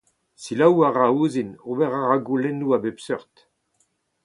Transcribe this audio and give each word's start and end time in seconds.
Selaou 0.43 0.77
a 0.87 0.89
ra 0.91 1.07
ouzhin, 1.17 1.51
ober 1.71 1.91
a 1.99 2.01
ra 2.03 2.17
goulennoù 2.25 2.71
a 2.75 2.77
bep 2.83 2.97
seurt. 3.05 3.35